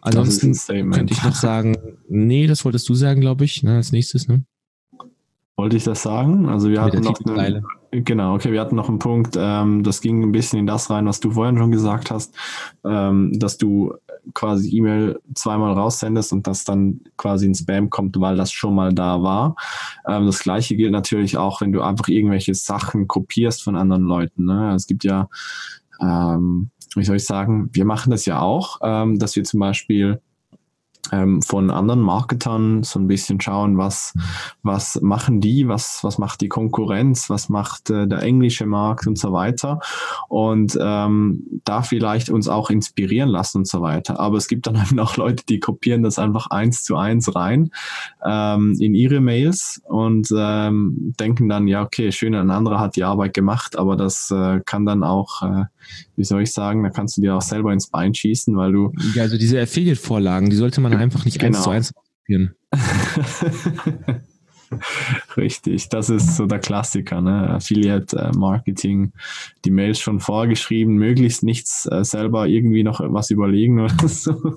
Ansonsten 0.00 0.52
könnte 0.92 1.14
ich 1.14 1.24
noch 1.24 1.34
sagen, 1.34 1.76
nee, 2.08 2.46
das 2.46 2.64
wolltest 2.64 2.88
du 2.88 2.94
sagen, 2.94 3.20
glaube 3.20 3.44
ich, 3.44 3.62
ne, 3.62 3.76
als 3.76 3.90
nächstes, 3.90 4.28
ne? 4.28 4.44
Wollte 5.64 5.78
ich 5.78 5.84
das 5.84 6.02
sagen? 6.02 6.46
Also 6.50 6.68
wir 6.68 6.82
hatten 6.82 7.00
noch 7.00 7.18
eine, 7.24 7.62
genau, 7.90 8.34
okay, 8.34 8.52
wir 8.52 8.60
hatten 8.60 8.76
noch 8.76 8.90
einen 8.90 8.98
Punkt, 8.98 9.34
ähm, 9.40 9.82
das 9.82 10.02
ging 10.02 10.22
ein 10.22 10.30
bisschen 10.30 10.58
in 10.58 10.66
das 10.66 10.90
rein, 10.90 11.06
was 11.06 11.20
du 11.20 11.30
vorhin 11.30 11.56
schon 11.56 11.70
gesagt 11.70 12.10
hast, 12.10 12.34
ähm, 12.84 13.32
dass 13.38 13.56
du 13.56 13.94
quasi 14.34 14.76
E-Mail 14.76 15.18
zweimal 15.34 15.72
raussendest 15.72 16.34
und 16.34 16.46
das 16.46 16.64
dann 16.64 17.00
quasi 17.16 17.46
in 17.46 17.54
Spam 17.54 17.88
kommt, 17.88 18.20
weil 18.20 18.36
das 18.36 18.52
schon 18.52 18.74
mal 18.74 18.92
da 18.92 19.22
war. 19.22 19.56
Ähm, 20.06 20.26
das 20.26 20.40
gleiche 20.40 20.76
gilt 20.76 20.92
natürlich 20.92 21.38
auch, 21.38 21.62
wenn 21.62 21.72
du 21.72 21.80
einfach 21.80 22.08
irgendwelche 22.08 22.54
Sachen 22.54 23.08
kopierst 23.08 23.62
von 23.62 23.74
anderen 23.74 24.04
Leuten. 24.04 24.44
Ne? 24.44 24.74
Es 24.74 24.86
gibt 24.86 25.02
ja, 25.02 25.30
ähm, 25.98 26.68
wie 26.94 27.04
soll 27.04 27.16
ich 27.16 27.24
sagen, 27.24 27.70
wir 27.72 27.86
machen 27.86 28.10
das 28.10 28.26
ja 28.26 28.38
auch, 28.40 28.80
ähm, 28.82 29.18
dass 29.18 29.34
wir 29.34 29.44
zum 29.44 29.60
Beispiel 29.60 30.20
ähm, 31.14 31.42
von 31.42 31.70
anderen 31.70 32.00
Marketern 32.00 32.82
so 32.82 32.98
ein 32.98 33.06
bisschen 33.06 33.40
schauen, 33.40 33.78
was, 33.78 34.14
was 34.62 35.00
machen 35.00 35.40
die, 35.40 35.68
was, 35.68 36.00
was 36.02 36.18
macht 36.18 36.40
die 36.40 36.48
Konkurrenz, 36.48 37.30
was 37.30 37.48
macht 37.48 37.90
äh, 37.90 38.06
der 38.06 38.22
englische 38.22 38.66
Markt 38.66 39.06
und 39.06 39.18
so 39.18 39.32
weiter. 39.32 39.80
Und 40.28 40.78
ähm, 40.80 41.60
da 41.64 41.82
vielleicht 41.82 42.30
uns 42.30 42.48
auch 42.48 42.70
inspirieren 42.70 43.28
lassen 43.28 43.58
und 43.58 43.68
so 43.68 43.80
weiter. 43.80 44.18
Aber 44.18 44.36
es 44.36 44.48
gibt 44.48 44.66
dann 44.66 44.76
eben 44.90 44.98
auch 44.98 45.16
Leute, 45.16 45.44
die 45.48 45.60
kopieren 45.60 46.02
das 46.02 46.18
einfach 46.18 46.48
eins 46.48 46.82
zu 46.82 46.96
eins 46.96 47.34
rein 47.34 47.70
ähm, 48.24 48.76
in 48.80 48.94
ihre 48.94 49.20
Mails 49.20 49.80
und 49.84 50.28
ähm, 50.36 51.14
denken 51.18 51.48
dann, 51.48 51.68
ja, 51.68 51.82
okay, 51.82 52.12
schön, 52.12 52.34
ein 52.34 52.50
anderer 52.50 52.80
hat 52.80 52.96
die 52.96 53.04
Arbeit 53.04 53.34
gemacht, 53.34 53.76
aber 53.76 53.96
das 53.96 54.30
äh, 54.30 54.60
kann 54.64 54.84
dann 54.84 55.02
auch 55.04 55.42
äh, 55.42 55.64
wie 56.16 56.24
soll 56.24 56.42
ich 56.42 56.52
sagen, 56.52 56.82
da 56.82 56.90
kannst 56.90 57.16
du 57.16 57.22
dir 57.22 57.34
auch 57.34 57.42
selber 57.42 57.72
ins 57.72 57.88
Bein 57.88 58.14
schießen, 58.14 58.56
weil 58.56 58.72
du. 58.72 58.92
Ja, 59.14 59.22
also 59.22 59.38
diese 59.38 59.60
Affiliate-Vorlagen, 59.60 60.50
die 60.50 60.56
sollte 60.56 60.80
man 60.80 60.94
einfach 60.94 61.24
nicht 61.24 61.38
genau. 61.38 61.56
eins 61.56 61.64
zu 61.64 61.70
eins 61.70 61.92
kopieren. 61.94 62.54
Richtig, 65.36 65.88
das 65.88 66.10
ist 66.10 66.36
so 66.36 66.46
der 66.46 66.58
Klassiker, 66.58 67.20
ne? 67.20 67.50
Affiliate-Marketing, 67.50 69.12
die 69.64 69.70
Mails 69.70 70.00
schon 70.00 70.20
vorgeschrieben, 70.20 70.96
möglichst 70.96 71.42
nichts 71.42 71.86
äh, 71.90 72.04
selber 72.04 72.46
irgendwie 72.46 72.82
noch 72.82 73.00
was 73.00 73.30
überlegen 73.30 73.80
oder 73.80 74.08
so. 74.08 74.56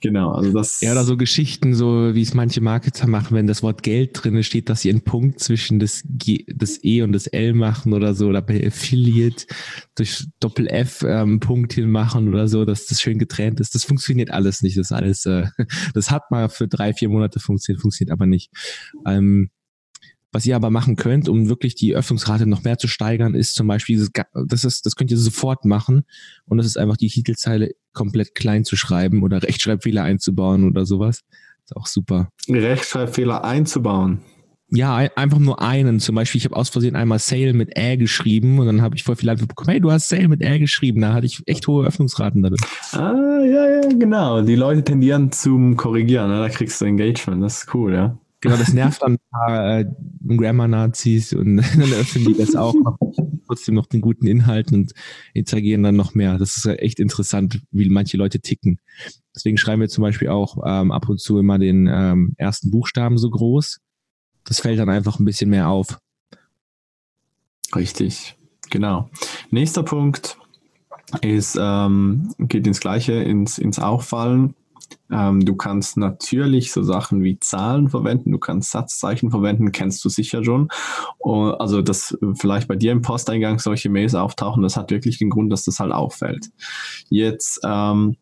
Genau, 0.00 0.32
also 0.32 0.52
das. 0.52 0.80
Ja, 0.80 0.92
oder 0.92 1.04
so 1.04 1.16
Geschichten, 1.16 1.74
so 1.74 2.14
wie 2.14 2.22
es 2.22 2.34
manche 2.34 2.60
Marketer 2.60 3.06
machen, 3.06 3.36
wenn 3.36 3.46
das 3.46 3.62
Wort 3.62 3.82
Geld 3.82 4.10
drin 4.14 4.42
steht, 4.42 4.68
dass 4.68 4.82
sie 4.82 4.90
einen 4.90 5.02
Punkt 5.02 5.40
zwischen 5.40 5.78
das, 5.78 6.02
G, 6.04 6.44
das 6.54 6.82
E 6.84 7.02
und 7.02 7.12
das 7.12 7.26
L 7.26 7.54
machen 7.54 7.92
oder 7.92 8.14
so, 8.14 8.28
oder 8.28 8.42
bei 8.42 8.66
Affiliate 8.66 9.46
durch 9.94 10.26
Doppel 10.40 10.68
F 10.68 11.04
ähm, 11.06 11.40
Punkt 11.40 11.72
hinmachen 11.72 12.28
oder 12.28 12.48
so, 12.48 12.64
dass 12.64 12.86
das 12.86 13.00
schön 13.00 13.18
getrennt 13.18 13.60
ist. 13.60 13.74
Das 13.74 13.84
funktioniert 13.84 14.30
alles 14.30 14.62
nicht. 14.62 14.76
Das 14.78 14.92
alles, 14.92 15.26
äh, 15.26 15.46
das 15.94 16.10
hat 16.10 16.30
mal 16.30 16.48
für 16.48 16.68
drei, 16.68 16.92
vier 16.92 17.08
Monate 17.08 17.40
funktioniert, 17.40 17.82
funktioniert 17.82 18.12
aber 18.12 18.26
nicht. 18.26 18.50
Ähm, 19.06 19.50
was 20.32 20.46
ihr 20.46 20.56
aber 20.56 20.70
machen 20.70 20.96
könnt, 20.96 21.28
um 21.28 21.48
wirklich 21.48 21.74
die 21.74 21.94
Öffnungsrate 21.94 22.46
noch 22.46 22.62
mehr 22.62 22.78
zu 22.78 22.88
steigern, 22.88 23.34
ist 23.34 23.54
zum 23.54 23.66
Beispiel, 23.66 23.96
dieses, 23.96 24.10
das, 24.46 24.64
ist, 24.64 24.86
das 24.86 24.96
könnt 24.96 25.10
ihr 25.10 25.18
sofort 25.18 25.64
machen 25.64 26.04
und 26.46 26.58
das 26.58 26.66
ist 26.66 26.78
einfach 26.78 26.96
die 26.96 27.08
Titelzeile 27.08 27.70
komplett 27.92 28.34
klein 28.34 28.64
zu 28.64 28.76
schreiben 28.76 29.22
oder 29.22 29.42
Rechtschreibfehler 29.42 30.02
einzubauen 30.02 30.68
oder 30.68 30.86
sowas. 30.86 31.22
Ist 31.64 31.76
auch 31.76 31.86
super. 31.86 32.28
Rechtschreibfehler 32.48 33.44
einzubauen. 33.44 34.20
Ja, 34.72 34.94
einfach 35.16 35.40
nur 35.40 35.60
einen. 35.60 35.98
Zum 35.98 36.14
Beispiel, 36.14 36.38
ich 36.38 36.44
habe 36.44 36.54
aus 36.54 36.68
Versehen 36.68 36.94
einmal 36.94 37.18
Sale 37.18 37.52
mit 37.54 37.76
Ä 37.76 37.96
geschrieben 37.96 38.60
und 38.60 38.66
dann 38.66 38.82
habe 38.82 38.94
ich 38.94 39.02
voll 39.02 39.16
viele 39.16 39.32
Antworten 39.32 39.48
bekommen, 39.48 39.70
hey, 39.70 39.80
du 39.80 39.90
hast 39.90 40.08
Sale 40.08 40.28
mit 40.28 40.42
Ä 40.42 40.60
geschrieben. 40.60 41.00
Da 41.00 41.12
hatte 41.12 41.26
ich 41.26 41.42
echt 41.46 41.66
hohe 41.66 41.84
Öffnungsraten 41.84 42.42
dadurch. 42.42 42.60
Ah, 42.92 43.40
ja, 43.44 43.68
ja, 43.68 43.88
genau. 43.88 44.42
Die 44.42 44.54
Leute 44.54 44.84
tendieren 44.84 45.32
zum 45.32 45.76
Korrigieren. 45.76 46.30
Ne? 46.30 46.38
Da 46.38 46.48
kriegst 46.48 46.80
du 46.80 46.84
Engagement. 46.84 47.42
Das 47.42 47.64
ist 47.64 47.74
cool, 47.74 47.94
ja. 47.94 48.16
Genau, 48.40 48.56
das 48.56 48.72
nervt 48.72 49.02
dann 49.02 49.14
ein 49.14 49.18
paar 49.30 49.80
äh, 49.80 49.86
Grammar-Nazis 50.26 51.34
und 51.34 51.56
dann 51.76 51.92
öffnen 51.92 52.24
die 52.24 52.36
das 52.36 52.56
auch 52.56 52.74
noch, 52.74 52.98
trotzdem 53.46 53.74
noch 53.74 53.86
den 53.86 54.00
guten 54.00 54.26
Inhalten 54.26 54.76
und 54.76 54.92
interagieren 55.34 55.82
dann 55.82 55.96
noch 55.96 56.14
mehr. 56.14 56.38
Das 56.38 56.56
ist 56.56 56.64
echt 56.66 57.00
interessant, 57.00 57.60
wie 57.70 57.88
manche 57.90 58.16
Leute 58.16 58.40
ticken. 58.40 58.80
Deswegen 59.34 59.58
schreiben 59.58 59.82
wir 59.82 59.88
zum 59.88 60.02
Beispiel 60.02 60.28
auch 60.28 60.56
ähm, 60.64 60.90
ab 60.90 61.08
und 61.08 61.20
zu 61.20 61.38
immer 61.38 61.58
den 61.58 61.86
ähm, 61.86 62.34
ersten 62.38 62.70
Buchstaben 62.70 63.18
so 63.18 63.28
groß. 63.30 63.80
Das 64.44 64.60
fällt 64.60 64.78
dann 64.78 64.88
einfach 64.88 65.18
ein 65.18 65.26
bisschen 65.26 65.50
mehr 65.50 65.68
auf. 65.68 65.98
Richtig, 67.76 68.36
genau. 68.70 69.10
Nächster 69.50 69.82
Punkt 69.82 70.38
ist, 71.20 71.58
ähm, 71.60 72.34
geht 72.38 72.66
ins 72.66 72.80
Gleiche, 72.80 73.12
ins, 73.12 73.58
ins 73.58 73.78
Auffallen. 73.78 74.54
Ähm, 75.10 75.44
du 75.44 75.56
kannst 75.56 75.96
natürlich 75.96 76.72
so 76.72 76.82
Sachen 76.82 77.22
wie 77.22 77.38
Zahlen 77.40 77.88
verwenden, 77.88 78.32
du 78.32 78.38
kannst 78.38 78.70
Satzzeichen 78.70 79.30
verwenden, 79.30 79.72
kennst 79.72 80.04
du 80.04 80.08
sicher 80.08 80.44
schon. 80.44 80.68
Uh, 81.18 81.50
also, 81.52 81.82
dass 81.82 82.16
vielleicht 82.34 82.68
bei 82.68 82.76
dir 82.76 82.92
im 82.92 83.02
Posteingang 83.02 83.58
solche 83.58 83.88
Mails 83.88 84.14
auftauchen, 84.14 84.62
das 84.62 84.76
hat 84.76 84.90
wirklich 84.90 85.18
den 85.18 85.30
Grund, 85.30 85.52
dass 85.52 85.64
das 85.64 85.80
halt 85.80 85.92
auffällt. 85.92 86.50
Jetzt 87.08 87.60
ähm, 87.64 88.16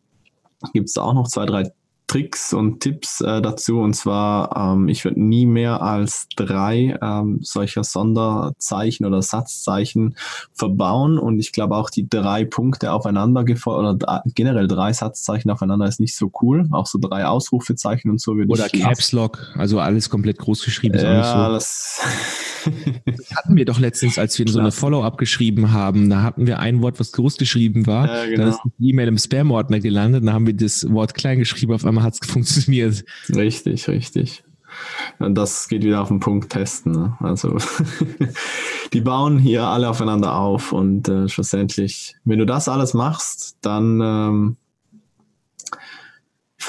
gibt 0.73 0.89
es 0.89 0.97
auch 0.97 1.13
noch 1.13 1.27
zwei, 1.27 1.45
drei 1.45 1.71
Tricks 2.09 2.53
und 2.53 2.79
Tipps 2.79 3.21
äh, 3.21 3.39
dazu. 3.39 3.79
Und 3.79 3.93
zwar, 3.93 4.73
ähm, 4.73 4.89
ich 4.89 5.05
würde 5.05 5.21
nie 5.21 5.45
mehr 5.45 5.83
als 5.83 6.27
drei 6.35 6.97
ähm, 7.01 7.37
solcher 7.41 7.83
Sonderzeichen 7.83 9.05
oder 9.05 9.21
Satzzeichen 9.21 10.15
verbauen. 10.53 11.19
Und 11.19 11.39
ich 11.39 11.51
glaube 11.51 11.75
auch 11.75 11.91
die 11.91 12.09
drei 12.09 12.45
Punkte 12.45 12.91
aufeinander 12.93 13.45
oder 13.65 14.23
generell 14.33 14.67
drei 14.67 14.91
Satzzeichen 14.91 15.51
aufeinander 15.51 15.85
ist 15.85 15.99
nicht 15.99 16.15
so 16.15 16.31
cool. 16.41 16.67
Auch 16.71 16.87
so 16.87 16.97
drei 16.99 17.25
Ausrufezeichen 17.25 18.09
und 18.09 18.19
so 18.19 18.35
würde 18.35 18.49
Oder 18.49 18.69
Caps 18.69 19.11
Lock, 19.11 19.53
also 19.55 19.79
alles 19.79 20.09
komplett 20.09 20.39
groß 20.39 20.65
geschrieben. 20.65 20.95
Ist 20.95 21.03
ja, 21.03 21.45
so. 21.45 21.53
das 21.53 22.01
das 23.05 23.35
hatten 23.35 23.55
wir 23.55 23.65
doch 23.65 23.79
letztens, 23.79 24.17
als 24.17 24.37
wir 24.39 24.47
so 24.47 24.59
eine 24.59 24.71
Follow-up 24.71 25.17
geschrieben 25.17 25.71
haben. 25.71 26.09
Da 26.09 26.23
hatten 26.23 26.47
wir 26.47 26.59
ein 26.59 26.81
Wort, 26.81 26.99
was 26.99 27.11
groß 27.11 27.37
geschrieben 27.37 27.87
war. 27.87 28.07
Ja, 28.07 28.25
genau. 28.25 28.37
Dann 28.37 28.49
ist 28.49 28.59
die 28.77 28.89
E-Mail 28.89 29.07
im 29.07 29.17
Spam-Ordner 29.17 29.79
gelandet. 29.79 30.23
Dann 30.25 30.33
haben 30.33 30.47
wir 30.47 30.53
das 30.53 30.89
Wort 30.91 31.13
klein 31.13 31.39
geschrieben. 31.39 31.73
Auf 31.73 31.85
einmal 31.85 31.98
hat 32.01 32.13
es 32.13 32.27
funktioniert. 32.27 33.03
Richtig, 33.29 33.87
richtig. 33.87 34.43
Und 35.17 35.35
das 35.35 35.67
geht 35.67 35.83
wieder 35.83 36.01
auf 36.01 36.09
den 36.09 36.19
Punkt 36.19 36.51
testen. 36.51 36.91
Ne? 36.91 37.17
Also 37.19 37.57
die 38.93 39.01
bauen 39.01 39.39
hier 39.39 39.63
alle 39.63 39.89
aufeinander 39.89 40.35
auf 40.35 40.71
und 40.71 41.07
äh, 41.09 41.27
schlussendlich, 41.27 42.15
wenn 42.23 42.39
du 42.39 42.45
das 42.45 42.69
alles 42.69 42.93
machst, 42.93 43.57
dann 43.61 43.99
ähm, 44.01 44.57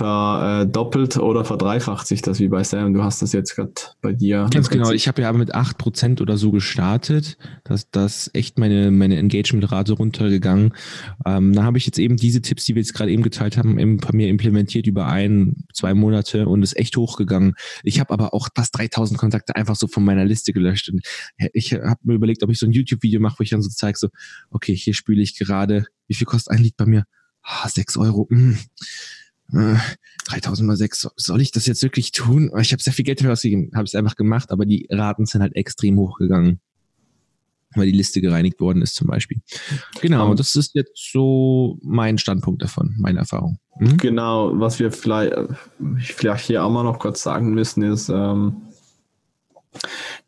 verdoppelt 0.01 1.19
oder 1.19 1.45
verdreifacht 1.45 2.07
sich 2.07 2.23
das 2.23 2.41
wie 2.41 2.49
bei 2.49 2.65
Sam. 2.65 2.95
Du 2.95 3.03
hast 3.03 3.21
das 3.21 3.35
jetzt 3.35 3.55
gerade 3.55 3.75
bei 4.01 4.15
dir. 4.15 4.49
Ganz 4.51 4.71
genau. 4.71 4.93
Ich 4.93 5.07
habe 5.09 5.21
ja 5.21 5.29
aber 5.29 5.37
mit 5.37 5.55
8% 5.55 6.23
oder 6.23 6.39
so 6.39 6.53
gestartet. 6.53 7.37
Das 7.65 7.91
das 7.91 8.31
echt 8.33 8.59
meine, 8.59 8.91
meine 8.91 9.19
Engagement-Rate 9.19 9.93
runtergegangen. 9.93 10.73
Ähm, 11.27 11.53
da 11.53 11.65
habe 11.65 11.77
ich 11.77 11.85
jetzt 11.85 11.99
eben 11.99 12.17
diese 12.17 12.41
Tipps, 12.41 12.65
die 12.65 12.77
wir 12.77 12.81
jetzt 12.81 12.95
gerade 12.95 13.11
eben 13.11 13.23
geteilt 13.23 13.59
haben, 13.59 13.79
eben 13.79 13.99
bei 13.99 14.09
mir 14.15 14.29
implementiert 14.29 14.87
über 14.87 15.07
ein, 15.07 15.65
zwei 15.75 15.93
Monate 15.93 16.49
und 16.49 16.63
ist 16.63 16.79
echt 16.79 16.97
hochgegangen. 16.97 17.53
Ich 17.83 18.01
habe 18.01 18.15
aber 18.15 18.33
auch 18.33 18.49
fast 18.57 18.79
3000 18.79 19.21
Kontakte 19.21 19.55
einfach 19.55 19.77
so 19.77 19.87
von 19.87 20.03
meiner 20.03 20.25
Liste 20.25 20.55
gelöscht. 20.55 20.89
Und 20.89 21.03
ich 21.53 21.75
habe 21.75 22.01
mir 22.05 22.15
überlegt, 22.15 22.43
ob 22.43 22.49
ich 22.49 22.59
so 22.59 22.65
ein 22.65 22.73
YouTube-Video 22.73 23.21
mache, 23.21 23.39
wo 23.39 23.43
ich 23.43 23.51
dann 23.51 23.61
so 23.61 23.69
zeige, 23.69 23.99
so, 23.99 24.09
okay, 24.49 24.75
hier 24.75 24.95
spüle 24.95 25.21
ich 25.21 25.37
gerade, 25.37 25.85
wie 26.07 26.15
viel 26.15 26.27
kostet 26.27 26.57
ein 26.57 26.63
Lied 26.63 26.79
bei 26.79 26.87
mir? 26.87 27.05
Ah, 27.43 27.69
6 27.69 27.99
Euro. 27.99 28.27
Mm 28.31 28.57
3000 29.53 30.67
mal 30.67 30.77
6, 30.77 31.09
soll 31.17 31.41
ich 31.41 31.53
das 31.53 31.67
jetzt 31.67 31.83
wirklich 31.83 32.13
tun? 32.13 32.51
Ich 32.61 32.73
habe 32.73 32.83
sehr 32.83 32.93
viel 32.93 33.05
Geld 33.05 33.21
dafür 33.21 33.33
ausgegeben, 33.33 33.71
habe 33.75 33.85
es 33.85 33.95
einfach 33.95 34.17
gemacht, 34.17 34.51
aber 34.51 34.65
die 34.65 34.87
Raten 34.91 35.27
sind 35.27 35.43
halt 35.43 35.57
extrem 35.57 35.99
hochgegangen, 35.99 36.61
weil 37.75 37.87
die 37.87 37.97
Liste 37.97 38.21
gereinigt 38.21 38.61
worden 38.61 38.83
ist 38.83 38.95
zum 38.95 39.09
Beispiel. 39.09 39.41
Genau, 40.01 40.35
das 40.35 40.57
ist 40.57 40.75
jetzt 40.75 41.13
so 41.13 41.79
mein 41.83 42.19
Standpunkt 42.19 42.63
davon, 42.63 42.95
meine 42.99 43.21
Erfahrung. 43.21 43.59
Mhm. 43.79 43.97
Genau, 43.97 44.53
was 44.59 44.79
wir 44.79 44.93
vielleicht, 44.93 45.35
vielleicht 45.99 46.47
hier 46.47 46.65
auch 46.65 46.71
mal 46.71 46.85
noch 46.85 46.99
kurz 46.99 47.23
sagen 47.23 47.55
müssen, 47.55 47.83
ist, 47.83 48.09
ähm, 48.09 48.63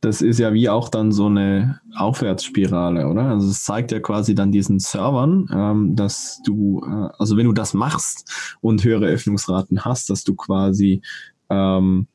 das 0.01 0.23
ist 0.23 0.39
ja 0.39 0.53
wie 0.53 0.69
auch 0.69 0.89
dann 0.89 1.13
so 1.13 1.27
eine 1.27 1.81
Aufwärtsspirale, 1.97 3.09
oder? 3.09 3.23
Also 3.23 3.49
es 3.49 3.65
zeigt 3.65 3.93
ja 3.93 4.01
quasi 4.01 4.35
dann 4.35 4.53
diesen 4.53 4.79
Servern, 4.79 5.49
ähm, 5.53 5.97
dass 5.97 6.41
du, 6.45 6.83
äh, 6.85 7.09
also 7.19 7.37
wenn 7.37 7.47
du 7.47 7.53
das 7.53 7.75
machst 7.75 8.57
und 8.61 8.85
höhere 8.85 9.07
Öffnungsraten 9.07 9.85
hast, 9.85 10.11
dass 10.11 10.25
du 10.25 10.35
quasi, 10.35 11.03
ähm, 11.51 12.07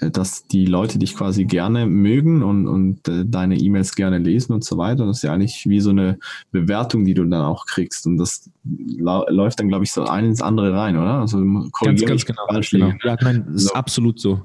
dass 0.00 0.46
die 0.46 0.64
Leute 0.64 0.98
dich 0.98 1.14
quasi 1.14 1.44
gerne 1.44 1.86
mögen 1.86 2.42
und, 2.42 2.66
und 2.66 3.06
äh, 3.08 3.24
deine 3.26 3.56
E-Mails 3.58 3.94
gerne 3.94 4.18
lesen 4.18 4.52
und 4.54 4.64
so 4.64 4.78
weiter. 4.78 5.06
Das 5.06 5.18
ist 5.18 5.22
ja 5.22 5.32
eigentlich 5.32 5.68
wie 5.68 5.80
so 5.80 5.90
eine 5.90 6.18
Bewertung, 6.52 7.04
die 7.04 7.14
du 7.14 7.24
dann 7.24 7.42
auch 7.42 7.66
kriegst. 7.66 8.06
Und 8.06 8.16
das 8.16 8.50
läuft 8.64 9.60
dann, 9.60 9.68
glaube 9.68 9.84
ich, 9.84 9.92
so 9.92 10.04
ein 10.04 10.24
ins 10.24 10.40
andere 10.40 10.72
rein, 10.72 10.96
oder? 10.96 11.20
Also 11.20 11.38
ganz, 11.82 12.04
ganz 12.04 12.24
genau. 12.24 12.46
genau. 12.48 12.92
Ja, 13.04 13.16
nein, 13.20 13.44
das 13.48 13.62
ist 13.62 13.68
so. 13.68 13.74
absolut 13.74 14.18
so. 14.18 14.40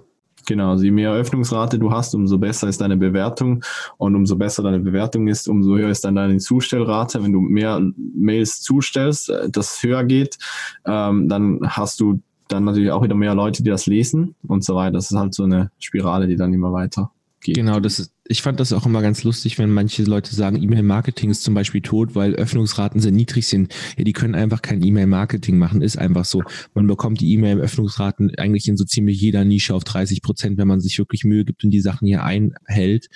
Genau, 0.45 0.71
also 0.71 0.83
je 0.83 0.91
mehr 0.91 1.11
Öffnungsrate 1.11 1.79
du 1.79 1.91
hast, 1.91 2.13
umso 2.13 2.37
besser 2.37 2.67
ist 2.67 2.81
deine 2.81 2.97
Bewertung 2.97 3.63
und 3.97 4.15
umso 4.15 4.35
besser 4.35 4.63
deine 4.63 4.79
Bewertung 4.79 5.27
ist, 5.27 5.47
umso 5.47 5.75
höher 5.75 5.89
ist 5.89 6.05
dann 6.05 6.15
deine 6.15 6.37
Zustellrate. 6.37 7.23
Wenn 7.23 7.33
du 7.33 7.41
mehr 7.41 7.81
Mails 8.15 8.61
zustellst, 8.61 9.29
äh, 9.29 9.49
das 9.49 9.81
höher 9.81 10.03
geht, 10.03 10.37
ähm, 10.85 11.27
dann 11.27 11.59
hast 11.63 11.99
du 11.99 12.21
dann 12.47 12.63
natürlich 12.63 12.91
auch 12.91 13.03
wieder 13.03 13.15
mehr 13.15 13.33
Leute, 13.33 13.63
die 13.63 13.71
das 13.71 13.87
lesen 13.87 14.35
und 14.47 14.63
so 14.63 14.75
weiter. 14.75 14.91
Das 14.91 15.09
ist 15.09 15.17
halt 15.17 15.33
so 15.33 15.43
eine 15.43 15.71
Spirale, 15.79 16.27
die 16.27 16.35
dann 16.35 16.53
immer 16.53 16.71
weiter 16.71 17.11
geht. 17.45 17.55
Genau, 17.55 17.79
das 17.79 17.99
ist, 17.99 18.13
ich 18.27 18.41
fand 18.41 18.59
das 18.59 18.73
auch 18.73 18.85
immer 18.85 19.01
ganz 19.01 19.23
lustig, 19.23 19.57
wenn 19.57 19.71
manche 19.71 20.03
Leute 20.03 20.35
sagen, 20.35 20.61
E-Mail-Marketing 20.61 21.29
ist 21.29 21.43
zum 21.43 21.53
Beispiel 21.53 21.81
tot, 21.81 22.15
weil 22.15 22.35
Öffnungsraten 22.35 22.99
sehr 22.99 23.11
niedrig 23.11 23.47
sind. 23.47 23.73
Ja, 23.97 24.03
die 24.03 24.13
können 24.13 24.35
einfach 24.35 24.61
kein 24.61 24.83
E-Mail-Marketing 24.83 25.57
machen, 25.57 25.81
ist 25.81 25.97
einfach 25.97 26.25
so. 26.25 26.43
Man 26.73 26.87
bekommt 26.87 27.21
die 27.21 27.31
E-Mail-Öffnungsraten 27.33 28.35
eigentlich 28.37 28.67
in 28.67 28.77
so 28.77 28.83
ziemlich 28.83 29.21
jeder 29.21 29.45
Nische 29.45 29.73
auf 29.73 29.83
30 29.83 30.21
Prozent, 30.21 30.57
wenn 30.57 30.67
man 30.67 30.81
sich 30.81 30.97
wirklich 30.97 31.23
Mühe 31.23 31.45
gibt 31.45 31.63
und 31.63 31.69
die 31.69 31.81
Sachen 31.81 32.07
hier 32.07 32.23
einhält. 32.23 33.07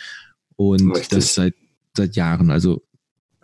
Und 0.55 0.91
Richtig. 0.91 1.09
das 1.09 1.35
seit, 1.35 1.55
seit 1.95 2.15
Jahren. 2.15 2.51
Also 2.51 2.83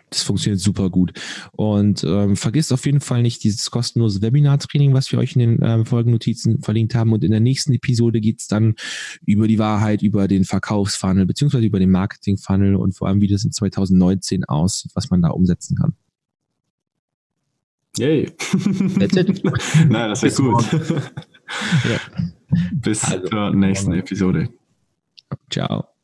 das 0.10 0.24
funktioniert 0.24 0.62
super 0.62 0.90
gut. 0.90 1.14
Und 1.52 2.04
ähm, 2.04 2.36
vergisst 2.36 2.72
auf 2.72 2.86
jeden 2.86 3.02
Fall 3.02 3.22
nicht 3.22 3.44
dieses 3.44 3.70
kostenlose 3.72 4.22
Webinar-Training, 4.22 4.94
was 4.94 5.12
wir 5.12 5.20
euch 5.20 5.36
in 5.36 5.40
den 5.40 5.62
äh, 5.62 5.86
Folgennotizen 5.86 6.62
verlinkt 6.62 6.96
haben. 6.96 7.12
Und 7.12 7.24
in 7.24 7.32
der 7.32 7.40
nächsten 7.40 7.74
Episode 7.74 8.22
geht's 8.22 8.48
dann 8.48 8.76
über 9.26 9.48
die 9.48 9.60
Wahrheit, 9.60 10.02
über 10.02 10.28
den 10.28 10.46
Verkaufsfunnel, 10.46 11.26
beziehungsweise 11.26 11.66
über 11.66 11.80
den 11.80 11.92
Marketing-Funnel 11.92 12.76
und 12.76 12.94
vor 12.94 13.08
allem, 13.08 13.22
wie 13.22 13.28
das 13.28 13.44
in 13.44 13.52
2019 13.52 14.46
aussieht, 14.46 14.92
was 14.96 15.10
man 15.10 15.22
da 15.22 15.30
umsetzen 15.30 15.76
kann. 15.76 15.94
Yay. 17.98 18.26
That's 19.00 19.16
it. 19.16 19.44
Nein, 19.90 20.10
das 20.10 20.24
ist 20.24 20.38
gut. 20.38 20.66
ja. 20.72 22.00
Bis 22.74 23.04
also, 23.06 23.28
zur 23.28 23.56
nächsten 23.56 23.94
Episode. 23.94 24.50
Ciao. 25.50 25.95